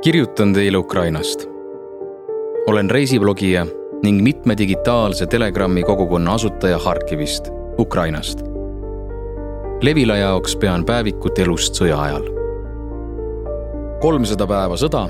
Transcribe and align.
kirjutan 0.00 0.52
teile 0.52 0.78
Ukrainast. 0.78 1.48
olen 2.66 2.90
reisiblogija 2.90 3.66
ning 4.02 4.22
mitme 4.22 4.54
digitaalse 4.58 5.26
Telegrami 5.26 5.82
kogukonna 5.82 6.34
asutaja 6.34 6.78
Harkivist, 6.78 7.48
Ukrainast. 7.78 8.40
Levila 9.82 10.16
jaoks 10.16 10.56
pean 10.56 10.84
päevikut 10.84 11.38
elust 11.38 11.74
sõja 11.74 12.00
ajal. 12.00 12.24
kolmsada 14.00 14.46
päeva 14.46 14.76
sõda, 14.76 15.04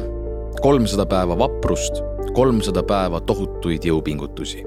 kolmsada 0.60 1.06
päeva 1.06 1.38
vaprust, 1.38 2.02
kolmsada 2.34 2.82
päeva 2.82 3.20
tohutuid 3.20 3.84
jõupingutusi. 3.84 4.64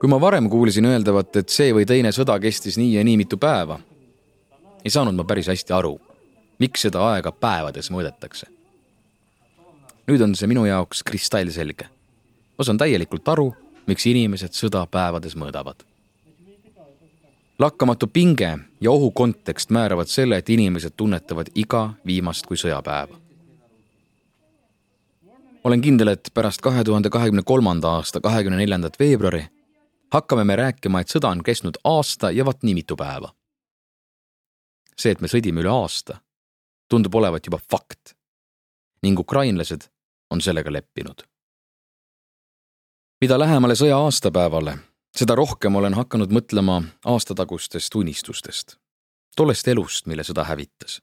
kui 0.00 0.08
ma 0.08 0.20
varem 0.20 0.50
kuulsin 0.50 0.84
öeldavat, 0.84 1.36
et 1.36 1.48
see 1.48 1.72
või 1.72 1.86
teine 1.86 2.08
sõda 2.08 2.40
kestis 2.40 2.78
nii 2.78 2.94
ja 2.94 3.04
nii 3.04 3.16
mitu 3.16 3.36
päeva, 3.38 3.78
ei 4.84 4.90
saanud 4.90 5.14
ma 5.14 5.24
päris 5.24 5.46
hästi 5.46 5.72
aru 5.72 6.00
miks 6.62 6.86
seda 6.86 7.02
aega 7.12 7.32
päevades 7.32 7.90
mõõdetakse. 7.90 8.46
nüüd 10.06 10.22
on 10.22 10.34
see 10.34 10.48
minu 10.50 10.64
jaoks 10.66 11.02
kristallselge. 11.02 11.88
ma 12.58 12.64
saan 12.64 12.78
täielikult 12.78 13.28
aru, 13.28 13.48
miks 13.86 14.06
inimesed 14.06 14.54
sõda 14.58 14.86
päevades 14.86 15.34
mõõdavad. 15.36 15.82
lakkamatu 17.58 18.06
pinge 18.06 18.58
ja 18.80 18.90
ohu 18.90 19.10
kontekst 19.10 19.70
määravad 19.70 20.06
selle, 20.06 20.36
et 20.36 20.50
inimesed 20.50 20.94
tunnetavad 20.96 21.50
iga 21.54 21.94
viimast 22.06 22.46
kui 22.46 22.56
sõjapäeva. 22.56 23.18
olen 25.64 25.80
kindel, 25.80 26.08
et 26.08 26.30
pärast 26.34 26.60
kahe 26.60 26.84
tuhande 26.84 27.10
kahekümne 27.10 27.42
kolmanda 27.42 27.88
aasta 27.88 28.20
kahekümne 28.20 28.56
neljandat 28.56 28.98
veebruari 28.98 29.48
hakkame 30.12 30.44
me 30.44 30.56
rääkima, 30.56 31.00
et 31.00 31.08
sõda 31.08 31.30
on 31.32 31.42
kestnud 31.42 31.78
aasta 31.88 32.30
ja 32.30 32.44
vaat 32.44 32.62
nii 32.62 32.74
mitu 32.74 32.96
päeva. 32.96 33.32
see, 34.96 35.10
et 35.10 35.20
me 35.20 35.28
sõdime 35.28 35.62
üle 35.64 35.70
aasta, 35.72 36.20
tundub 36.92 37.14
olevat 37.14 37.46
juba 37.46 37.58
fakt 37.70 38.12
ning 39.02 39.18
ukrainlased 39.18 39.88
on 40.30 40.40
sellega 40.40 40.72
leppinud. 40.72 41.22
mida 43.20 43.38
lähemale 43.38 43.74
sõja 43.78 43.96
aastapäevale, 43.96 44.74
seda 45.16 45.34
rohkem 45.34 45.76
olen 45.80 45.94
hakanud 45.94 46.34
mõtlema 46.36 46.82
aastatagustest 47.04 47.94
unistustest, 47.94 48.76
tollest 49.36 49.68
elust, 49.68 50.06
mille 50.06 50.22
sõda 50.22 50.44
hävitas. 50.44 51.00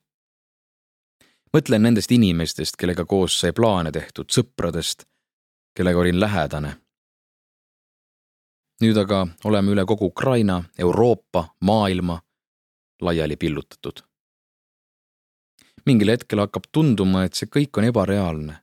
mõtlen 1.58 1.82
nendest 1.82 2.12
inimestest, 2.12 2.78
kellega 2.78 3.06
koos 3.06 3.40
sai 3.40 3.52
plaane 3.52 3.92
tehtud, 3.92 4.30
sõpradest, 4.30 5.08
kellega 5.74 6.00
olin 6.00 6.20
lähedane. 6.20 6.76
nüüd 8.82 8.98
aga 8.98 9.28
oleme 9.44 9.72
üle 9.72 9.86
kogu 9.86 10.06
Ukraina, 10.06 10.64
Euroopa, 10.78 11.48
maailma 11.62 12.22
laiali 13.02 13.36
pillutatud 13.36 14.09
mingil 15.86 16.12
hetkel 16.14 16.42
hakkab 16.44 16.68
tunduma, 16.74 17.26
et 17.26 17.38
see 17.38 17.50
kõik 17.52 17.78
on 17.78 17.90
ebareaalne. 17.90 18.60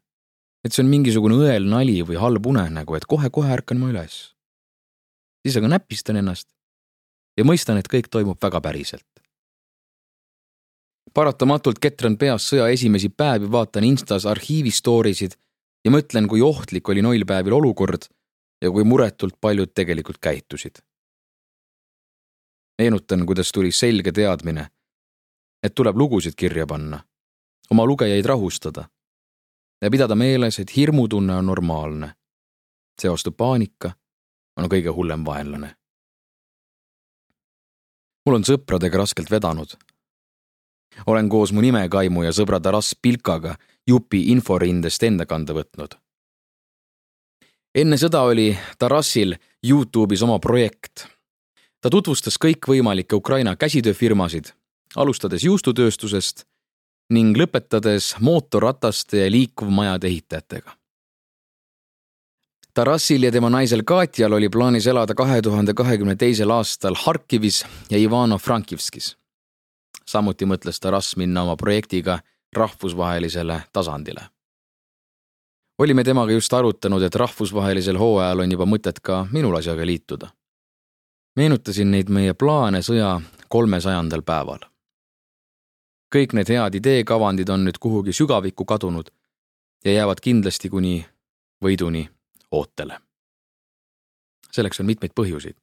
et 0.67 0.75
see 0.75 0.83
on 0.83 0.89
mingisugune 0.91 1.37
õel 1.39 1.69
nali 1.71 2.01
või 2.03 2.17
halb 2.19 2.47
unenägu, 2.51 2.97
et 2.97 3.05
kohe-kohe 3.07 3.53
ärkan 3.55 3.79
ma 3.79 3.91
üles. 3.93 4.35
siis 5.47 5.57
aga 5.57 5.69
näpistan 5.69 6.17
ennast 6.17 6.49
ja 7.39 7.45
mõistan, 7.45 7.79
et 7.79 7.89
kõik 7.89 8.11
toimub 8.11 8.39
väga 8.43 8.61
päriselt. 8.61 9.07
paratamatult 11.15 11.79
ketran 11.79 12.17
peas 12.17 12.51
sõja 12.51 12.69
esimesi 12.69 13.09
päevi, 13.09 13.51
vaatan 13.51 13.85
Instas 13.85 14.27
arhiivi 14.27 14.71
story 14.71 15.15
sid 15.15 15.37
ja 15.85 15.91
mõtlen, 15.91 16.29
kui 16.29 16.43
ohtlik 16.43 16.89
oli 16.89 17.03
noil 17.03 17.25
päevil 17.25 17.53
olukord 17.53 18.09
ja 18.63 18.71
kui 18.71 18.85
muretult 18.85 19.41
paljud 19.41 19.73
tegelikult 19.75 20.19
käitusid. 20.21 20.83
meenutan, 22.79 23.27
kuidas 23.27 23.53
tuli 23.53 23.73
selge 23.73 24.13
teadmine 24.13 24.69
et 25.67 25.75
tuleb 25.75 25.97
lugusid 25.99 26.37
kirja 26.39 26.67
panna, 26.67 27.01
oma 27.71 27.87
lugejaid 27.87 28.25
rahustada 28.25 28.85
ja 29.83 29.91
pidada 29.91 30.15
meeles, 30.15 30.59
et 30.59 30.77
hirmutunne 30.77 31.35
on 31.37 31.47
normaalne. 31.47 32.15
see 33.01 33.11
vastu 33.11 33.33
paanika 33.33 33.91
on 34.57 34.71
kõige 34.73 34.89
hullem 34.89 35.25
vaenlane. 35.25 35.75
mul 38.27 38.35
on 38.35 38.45
sõpradega 38.45 38.99
raskelt 38.99 39.31
vedanud. 39.31 39.77
olen 41.07 41.29
koos 41.29 41.53
mu 41.53 41.61
nimekaimu 41.61 42.23
ja 42.23 42.31
sõbra 42.31 42.61
Taras 42.61 42.95
Pilkaga 43.03 43.57
jupi 43.87 44.31
inforindest 44.33 45.03
enda 45.03 45.27
kanda 45.27 45.53
võtnud. 45.53 45.99
enne 47.75 47.97
sõda 47.97 48.21
oli 48.21 48.59
Tarassil 48.79 49.37
Youtube'is 49.67 50.23
oma 50.23 50.39
projekt. 50.39 51.07
ta 51.81 51.91
tutvustas 51.91 52.39
kõikvõimalikke 52.39 53.17
Ukraina 53.17 53.57
käsitööfirmasid 53.57 54.56
alustades 54.97 55.45
juustutööstusest 55.45 56.45
ning 57.13 57.37
lõpetades 57.39 58.17
mootorrataste 58.21 59.21
ja 59.25 59.31
liikuvmajade 59.31 60.07
ehitajatega. 60.07 60.75
Tarassil 62.75 63.23
ja 63.23 63.33
tema 63.33 63.49
naisel 63.51 63.83
Katjal 63.89 64.33
oli 64.37 64.49
plaanis 64.53 64.87
elada 64.87 65.15
kahe 65.15 65.43
tuhande 65.43 65.75
kahekümne 65.75 66.17
teisel 66.17 66.51
aastal 66.51 66.95
Harkivis 67.05 67.65
ja 67.91 67.99
Ivano-Frankivskis. 67.99 69.17
samuti 70.07 70.45
mõtles 70.45 70.81
Taras 70.81 71.17
minna 71.17 71.43
oma 71.43 71.57
projektiga 71.57 72.19
rahvusvahelisele 72.57 73.63
tasandile. 73.73 74.21
olime 75.79 76.05
temaga 76.05 76.33
just 76.33 76.53
arutanud, 76.53 77.03
et 77.03 77.15
rahvusvahelisel 77.15 77.99
hooajal 77.99 78.41
on 78.41 78.53
juba 78.53 78.65
mõtet 78.65 79.01
ka 79.03 79.27
minul 79.33 79.57
asjaga 79.57 79.87
liituda. 79.87 80.29
meenutasin 81.37 81.91
neid 81.91 82.09
meie 82.09 82.35
plaane 82.35 82.79
sõja 82.79 83.21
kolmesajandal 83.49 84.23
päeval 84.23 84.76
kõik 86.15 86.33
need 86.33 86.49
head 86.49 86.75
ideekavandid 86.75 87.49
on 87.49 87.65
nüüd 87.67 87.79
kuhugi 87.81 88.13
sügavikku 88.13 88.65
kadunud 88.65 89.11
ja 89.85 89.93
jäävad 89.93 90.21
kindlasti 90.23 90.71
kuni 90.71 91.07
võiduni 91.65 92.09
ootele. 92.51 93.01
selleks 94.53 94.81
on 94.81 94.87
mitmeid 94.87 95.13
põhjuseid. 95.21 95.57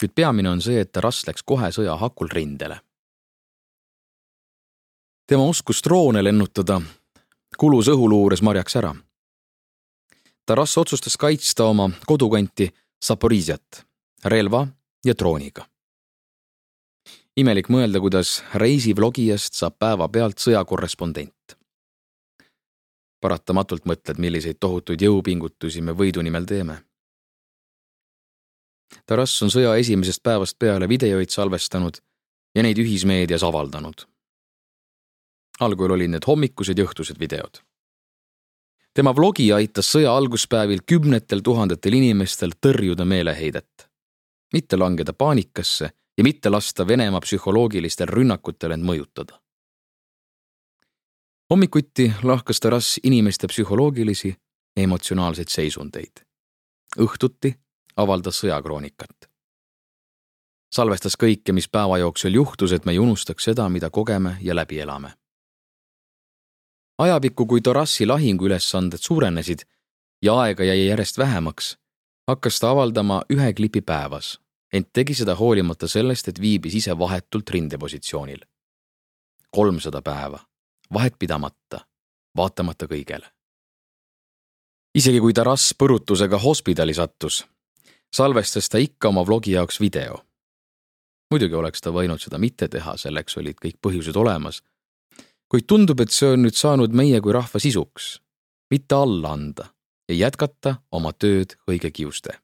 kuid 0.00 0.12
peamine 0.14 0.50
on 0.50 0.60
see, 0.60 0.80
et 0.80 0.92
Taras 0.92 1.26
läks 1.26 1.42
kohe 1.42 1.70
sõja 1.70 1.96
hakul 1.96 2.28
rindele. 2.32 2.80
tema 5.26 5.42
oskus 5.42 5.82
droone 5.82 6.24
lennutada 6.24 6.80
kulus 7.58 7.88
õhuluures 7.88 8.42
marjaks 8.42 8.76
ära. 8.76 8.94
Taras 10.46 10.78
otsustas 10.78 11.16
kaitsta 11.16 11.64
oma 11.64 11.90
kodukanti 12.06 12.74
Zaporižjat 13.06 13.86
relva 14.24 14.66
ja 15.04 15.14
drooniga 15.14 15.71
imelik 17.36 17.70
mõelda, 17.72 18.00
kuidas 18.00 18.40
reisivlogijast 18.54 19.56
saab 19.56 19.78
päevapealt 19.78 20.38
sõjakorrespondent. 20.38 21.56
paratamatult 23.22 23.84
mõtled, 23.86 24.18
milliseid 24.18 24.58
tohutuid 24.60 25.00
jõupingutusi 25.00 25.80
me 25.80 25.92
võidu 25.92 26.22
nimel 26.22 26.44
teeme. 26.44 26.82
Taras 29.06 29.42
on 29.42 29.50
sõja 29.50 29.76
esimesest 29.78 30.22
päevast 30.22 30.58
peale 30.58 30.88
videoid 30.88 31.30
salvestanud 31.30 32.00
ja 32.54 32.62
neid 32.62 32.78
ühismeedias 32.78 33.42
avaldanud. 33.42 34.06
algul 35.60 35.90
olid 35.90 36.10
need 36.10 36.24
hommikused 36.26 36.78
ja 36.78 36.84
õhtused 36.84 37.18
videod. 37.18 37.62
tema 38.94 39.14
vlogi 39.16 39.52
aitas 39.52 39.92
sõja 39.94 40.16
alguspäevil 40.16 40.82
kümnetel 40.86 41.40
tuhandetel 41.40 41.92
inimestel 41.92 42.50
tõrjuda 42.66 43.04
meeleheidet, 43.04 43.88
mitte 44.52 44.76
langeda 44.76 45.12
paanikasse 45.12 45.92
ja 46.18 46.24
mitte 46.24 46.50
lasta 46.50 46.86
Venemaa 46.86 47.20
psühholoogilistel 47.20 48.08
rünnakutel 48.08 48.70
end 48.70 48.84
mõjutada. 48.84 49.40
hommikuti 51.50 52.12
lahkas 52.22 52.60
Taras 52.60 53.00
inimeste 53.02 53.46
psühholoogilisi 53.46 54.36
ja 54.76 54.82
emotsionaalseid 54.82 55.48
seisundeid. 55.48 56.12
õhtuti 56.98 57.54
avaldas 57.96 58.40
sõjakroonikat. 58.40 59.30
salvestas 60.72 61.16
kõike, 61.16 61.52
mis 61.52 61.68
päeva 61.68 61.98
jooksul 61.98 62.34
juhtus, 62.34 62.72
et 62.72 62.84
me 62.84 62.92
ei 62.92 62.98
unustaks 62.98 63.44
seda, 63.44 63.68
mida 63.68 63.90
kogeme 63.90 64.36
ja 64.40 64.54
läbi 64.54 64.80
elame. 64.80 65.12
ajapikku, 66.98 67.46
kui 67.46 67.60
Tarassi 67.60 68.06
lahinguülesanded 68.06 68.98
suurenesid 68.98 69.58
ja 70.22 70.40
aega 70.40 70.64
jäi 70.64 70.86
järjest 70.86 71.18
vähemaks, 71.18 71.78
hakkas 72.28 72.60
ta 72.60 72.70
avaldama 72.70 73.22
ühe 73.30 73.52
klipi 73.52 73.80
päevas 73.80 74.42
ent 74.72 74.88
tegi 74.92 75.14
seda 75.14 75.34
hoolimata 75.36 75.88
sellest, 75.88 76.28
et 76.28 76.40
viibis 76.40 76.74
ise 76.80 76.98
vahetult 76.98 77.50
rindepositsioonil. 77.50 78.40
kolmsada 79.50 80.02
päeva, 80.02 80.38
vahet 80.92 81.18
pidamata, 81.18 81.80
vaatamata 82.36 82.86
kõigele. 82.86 83.26
isegi 84.94 85.20
kui 85.20 85.32
Taras 85.32 85.74
põrutusega 85.78 86.38
hospidali 86.38 86.94
sattus, 86.94 87.44
salvestas 88.12 88.68
ta 88.68 88.78
ikka 88.78 89.08
oma 89.08 89.26
vlogi 89.26 89.52
jaoks 89.52 89.80
video. 89.80 90.24
muidugi 91.30 91.54
oleks 91.54 91.80
ta 91.80 91.90
võinud 91.90 92.20
seda 92.20 92.38
mitte 92.38 92.68
teha, 92.68 92.96
selleks 92.96 93.36
olid 93.36 93.56
kõik 93.56 93.76
põhjused 93.80 94.16
olemas. 94.16 94.62
kuid 95.48 95.66
tundub, 95.66 96.00
et 96.00 96.10
see 96.10 96.28
on 96.28 96.42
nüüd 96.42 96.56
saanud 96.56 96.92
meie 96.92 97.20
kui 97.20 97.32
rahva 97.32 97.60
sisuks, 97.60 98.20
mitte 98.70 98.94
alla 98.94 99.32
anda 99.32 99.68
ja 100.08 100.14
jätkata 100.14 100.76
oma 100.92 101.12
tööd 101.12 101.56
õige 101.68 101.90
kiuste 101.90 102.40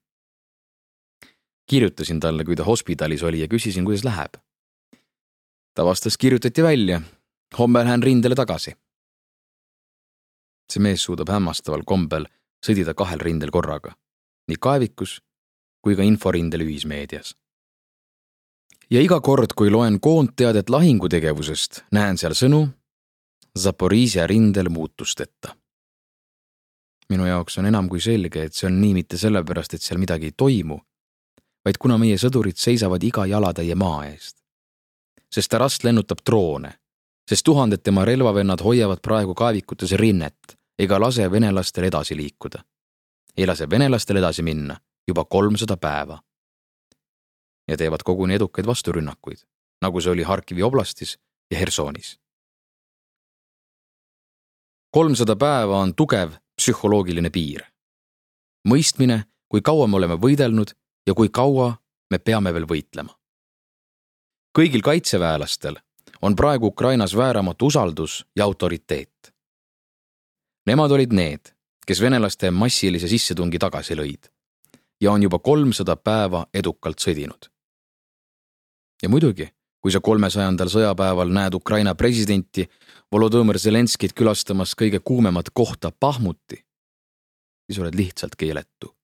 kirjutasin 1.68 2.20
talle, 2.20 2.44
kui 2.44 2.56
ta 2.56 2.64
hospitalis 2.64 3.22
oli 3.22 3.40
ja 3.40 3.48
küsisin, 3.48 3.84
kuidas 3.84 4.04
läheb. 4.04 4.40
ta 5.74 5.84
vastas, 5.84 6.16
kirjutati 6.16 6.62
välja. 6.62 7.00
homme 7.58 7.84
lähen 7.84 8.02
rindele 8.02 8.34
tagasi. 8.34 8.72
see 10.72 10.82
mees 10.82 11.02
suudab 11.02 11.28
hämmastaval 11.28 11.82
kombel 11.84 12.26
sõdida 12.66 12.94
kahel 12.94 13.20
rindel 13.20 13.50
korraga, 13.50 13.94
nii 14.48 14.56
kaevikus 14.60 15.20
kui 15.82 15.96
ka 15.96 16.02
inforindel 16.02 16.60
ühismeedias. 16.60 17.34
ja 18.90 19.00
iga 19.00 19.20
kord, 19.20 19.52
kui 19.54 19.70
loen 19.70 20.00
koondteadet 20.00 20.70
lahingutegevusest, 20.70 21.84
näen 21.92 22.16
seal 22.18 22.32
sõnu 22.32 22.68
Zaporižja 23.58 24.26
rindel 24.26 24.68
muutusteta. 24.68 25.56
minu 27.08 27.26
jaoks 27.26 27.58
on 27.58 27.66
enam 27.66 27.88
kui 27.88 28.00
selge, 28.00 28.42
et 28.42 28.54
see 28.54 28.66
on 28.68 28.80
nii 28.80 28.94
mitte 28.94 29.16
sellepärast, 29.16 29.74
et 29.74 29.82
seal 29.82 29.98
midagi 29.98 30.28
ei 30.28 30.34
toimu, 30.36 30.78
vaid 31.68 31.76
kuna 31.76 31.98
meie 32.00 32.16
sõdurid 32.16 32.56
seisavad 32.56 33.02
iga 33.04 33.26
jalatäie 33.28 33.74
maa 33.76 34.06
eest. 34.08 34.38
sest 35.28 35.50
Tarast 35.52 35.84
lennutab 35.84 36.22
droone, 36.24 36.70
sest 37.28 37.44
tuhanded 37.44 37.82
tema 37.84 38.06
relvavennad 38.08 38.62
hoiavad 38.64 39.02
praegu 39.04 39.34
kaevikutes 39.36 39.92
rinnet 40.00 40.56
ega 40.78 41.00
lase 41.00 41.30
venelastel 41.30 41.84
edasi 41.84 42.16
liikuda. 42.16 42.64
ei 43.36 43.46
lase 43.46 43.70
venelastel 43.70 44.16
edasi 44.16 44.42
minna 44.42 44.78
juba 45.08 45.24
kolmsada 45.24 45.76
päeva. 45.76 46.22
ja 47.68 47.76
teevad 47.76 48.02
koguni 48.04 48.34
edukaid 48.34 48.66
vasturünnakuid, 48.66 49.38
nagu 49.82 50.00
see 50.00 50.12
oli 50.12 50.22
Harkivi 50.22 50.62
oblastis 50.62 51.18
ja 51.50 51.58
Hersonis. 51.58 52.18
kolmsada 54.90 55.36
päeva 55.36 55.78
on 55.78 55.94
tugev 55.94 56.32
psühholoogiline 56.56 57.30
piir. 57.30 57.62
mõistmine, 58.68 59.24
kui 59.48 59.60
kaua 59.60 59.86
me 59.86 59.96
oleme 59.96 60.14
võidelnud 60.14 60.77
ja 61.08 61.14
kui 61.14 61.28
kaua 61.32 61.72
me 62.10 62.18
peame 62.18 62.52
veel 62.54 62.66
võitlema. 62.68 63.14
kõigil 64.58 64.82
kaitseväelastel 64.82 65.76
on 66.22 66.36
praegu 66.36 66.66
Ukrainas 66.66 67.14
vääramatu 67.16 67.66
usaldus 67.66 68.26
ja 68.36 68.44
autoriteet. 68.44 69.32
Nemad 70.66 70.90
olid 70.90 71.12
need, 71.12 71.52
kes 71.86 72.00
venelaste 72.00 72.50
massilise 72.50 73.08
sissetungi 73.08 73.58
tagasi 73.58 73.96
lõid 73.96 74.28
ja 75.00 75.12
on 75.12 75.22
juba 75.22 75.38
kolmsada 75.38 75.96
päeva 75.96 76.46
edukalt 76.54 76.98
sõdinud. 76.98 77.48
ja 79.02 79.08
muidugi, 79.08 79.48
kui 79.80 79.92
sa 79.92 80.00
kolmesajandal 80.00 80.68
sõjapäeval 80.68 81.32
näed 81.32 81.54
Ukraina 81.54 81.94
presidenti 81.94 82.68
Volodõmõr 83.12 83.56
Zelenskit 83.58 84.12
külastamas 84.12 84.74
kõige 84.76 85.00
kuumemat 85.00 85.50
kohta 85.54 85.92
Pahmuti, 86.00 86.64
siis 87.66 87.78
oled 87.78 87.94
lihtsalt 87.94 88.36
keeletu. 88.36 88.94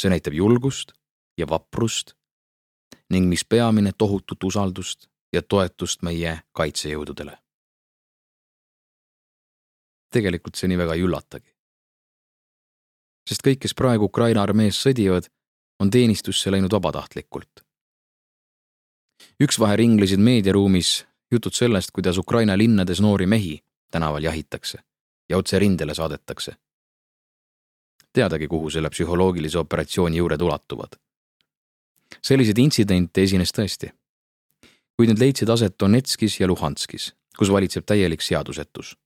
see 0.00 0.10
näitab 0.10 0.32
julgust 0.32 0.99
ja 1.38 1.46
vaprust 1.48 2.14
ning 3.10 3.28
mis 3.28 3.44
peamine, 3.44 3.92
tohutut 3.98 4.44
usaldust 4.44 5.08
ja 5.32 5.42
toetust 5.42 6.02
meie 6.02 6.40
kaitsejõududele. 6.52 7.38
tegelikult 10.10 10.58
see 10.58 10.68
nii 10.68 10.78
väga 10.78 10.94
ei 10.94 11.02
üllatagi. 11.06 11.50
sest 13.28 13.42
kõik, 13.46 13.58
kes 13.62 13.74
praegu 13.74 14.04
Ukraina 14.04 14.42
armees 14.42 14.82
sõdivad, 14.82 15.30
on 15.80 15.90
teenistusse 15.90 16.50
läinud 16.50 16.72
vabatahtlikult. 16.72 17.64
üksvahe 19.40 19.76
ringlesid 19.76 20.18
meediaruumis 20.18 21.06
jutud 21.30 21.52
sellest, 21.52 21.90
kuidas 21.90 22.18
Ukraina 22.18 22.58
linnades 22.58 23.00
noori 23.00 23.26
mehi 23.26 23.60
tänaval 23.90 24.22
jahitakse 24.22 24.78
ja 25.28 25.38
otse 25.38 25.58
rindele 25.58 25.94
saadetakse. 25.94 26.56
teadagi, 28.12 28.48
kuhu 28.48 28.70
selle 28.70 28.90
psühholoogilise 28.90 29.58
operatsiooni 29.58 30.16
juured 30.16 30.40
ulatuvad. 30.40 30.98
Selliseid 32.22 32.58
intsidente 32.58 33.22
esines 33.22 33.52
tõesti 33.54 33.92
kuid 35.00 35.08
need 35.08 35.20
leidsid 35.22 35.48
aset 35.48 35.78
Donetskis 35.80 36.34
ja 36.42 36.46
Luhanskis, 36.46 37.14
kus 37.38 37.48
valitseb 37.48 37.86
täielik 37.88 38.20
seadusetus. 38.20 38.98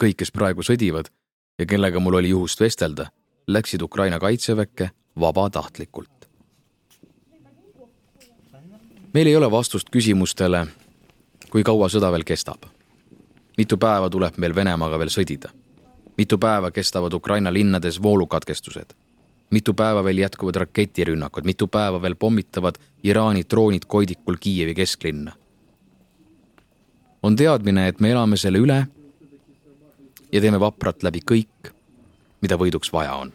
kõik, 0.00 0.16
kes 0.16 0.32
praegu 0.32 0.64
sõdivad 0.64 1.10
ja 1.60 1.66
kellega 1.68 2.00
mul 2.00 2.16
oli 2.16 2.30
juhust 2.32 2.60
vestelda, 2.60 3.10
läksid 3.46 3.82
Ukraina 3.82 4.18
kaitseväkke 4.18 4.90
vabatahtlikult. 5.20 6.28
meil 9.14 9.26
ei 9.26 9.36
ole 9.36 9.50
vastust 9.50 9.90
küsimustele, 9.90 10.66
kui 11.50 11.62
kaua 11.62 11.88
sõda 11.88 12.10
veel 12.12 12.24
kestab. 12.24 12.64
mitu 13.58 13.76
päeva 13.76 14.10
tuleb 14.10 14.38
meil 14.38 14.54
Venemaaga 14.54 14.98
veel 14.98 15.12
sõdida? 15.12 15.52
mitu 16.16 16.38
päeva 16.38 16.70
kestavad 16.70 17.12
Ukraina 17.12 17.52
linnades 17.52 18.02
voolukatkestused? 18.02 19.01
Mitu 19.52 19.74
päeva 19.74 20.04
veel 20.04 20.18
jätkuvad 20.18 20.56
raketirünnakud, 20.64 21.44
mitu 21.44 21.68
päeva 21.68 22.02
veel 22.02 22.14
pommitavad 22.14 22.78
Iraani 23.04 23.44
droonid 23.50 23.82
Koidikul 23.86 24.36
Kiievi 24.40 24.74
kesklinna. 24.74 25.32
on 27.22 27.36
teadmine, 27.36 27.88
et 27.88 28.00
me 28.00 28.10
elame 28.10 28.36
selle 28.36 28.58
üle 28.58 28.86
ja 30.32 30.40
teeme 30.40 30.60
vapralt 30.60 31.02
läbi 31.02 31.20
kõik, 31.30 31.70
mida 32.40 32.56
võiduks 32.56 32.92
vaja 32.92 33.14
on. 33.14 33.32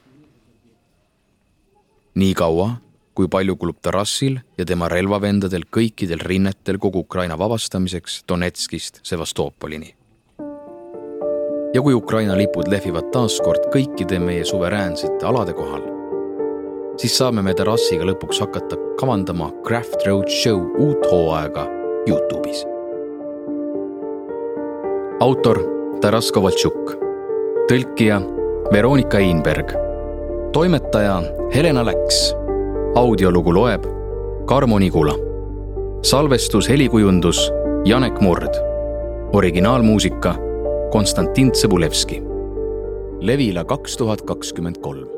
nii 2.16 2.34
kaua, 2.34 2.70
kui 3.14 3.28
palju 3.28 3.56
kulub 3.56 3.78
Tarassil 3.82 4.40
ja 4.58 4.66
tema 4.66 4.90
relvavendadel 4.90 5.66
kõikidel 5.72 6.20
rinnetel 6.20 6.78
kogu 6.78 7.00
Ukraina 7.00 7.38
vabastamiseks 7.38 8.24
Donetskist 8.28 9.00
Sevastopolini. 9.04 9.96
ja 11.74 11.82
kui 11.82 11.94
Ukraina 11.94 12.38
lipud 12.38 12.68
lehvivad 12.68 13.12
taas 13.12 13.40
kord 13.44 13.70
kõikide 13.76 14.20
meie 14.20 14.46
suveräänsete 14.46 15.26
alade 15.26 15.54
kohal 15.54 15.97
siis 16.98 17.18
saame 17.18 17.44
me 17.46 17.54
terrassiga 17.54 18.06
lõpuks 18.10 18.40
hakata 18.42 18.78
kavandama 19.00 19.52
Craft 19.66 20.06
Road 20.08 20.32
Show 20.34 20.64
uut 20.82 21.06
hooaega 21.12 21.68
Youtube'is. 22.10 22.64
autor 25.20 25.60
Taras 26.02 26.32
Kovaltšuk, 26.32 26.94
tõlkija 27.70 28.20
Veronika 28.74 29.18
Einberg, 29.18 29.74
toimetaja 30.54 31.22
Helena 31.54 31.86
Läks, 31.86 32.20
audiolugu 32.96 33.54
loeb 33.54 33.88
Karmo 34.48 34.80
Nigula, 34.80 35.16
salvestus, 36.06 36.70
helikujundus 36.70 37.42
Janek 37.86 38.22
Murd, 38.22 38.62
originaalmuusika 39.34 40.36
Konstantin 40.92 41.52
Tsõbulevski. 41.52 42.22
Levila 43.22 43.66
kaks 43.66 43.98
tuhat 43.98 44.22
kakskümmend 44.22 44.78
kolm 44.86 45.17